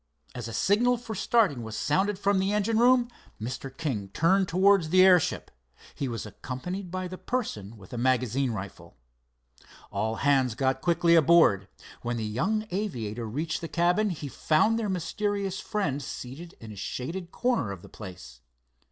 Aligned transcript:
As 0.33 0.47
a 0.47 0.51
signal 0.53 0.97
for 0.97 1.13
starting 1.13 1.61
was 1.61 1.77
sounded 1.77 2.17
from 2.17 2.39
the 2.39 2.51
engine 2.53 2.79
room, 2.79 3.07
Mr. 3.39 3.69
King 3.77 4.09
turned 4.09 4.47
towards 4.47 4.89
the 4.89 5.03
airship. 5.03 5.51
He 5.93 6.07
was 6.07 6.25
accompanied 6.25 6.89
by 6.89 7.07
the 7.07 7.19
person 7.19 7.77
with 7.77 7.91
the 7.91 7.99
magazine 7.99 8.49
rifle. 8.49 8.97
All 9.91 10.15
hands 10.15 10.55
got 10.55 10.81
quickly 10.81 11.13
aboard. 11.13 11.67
When 12.01 12.17
the 12.17 12.25
young 12.25 12.65
aviator 12.71 13.27
reached 13.29 13.61
the 13.61 13.67
cabin 13.67 14.09
he 14.09 14.27
found 14.27 14.79
their 14.79 14.89
mysterious 14.89 15.59
friend 15.59 16.01
seated 16.01 16.53
in 16.59 16.71
a 16.71 16.75
shaded 16.75 17.29
corner 17.31 17.71
of 17.71 17.83
the 17.83 17.87
place. 17.87 18.41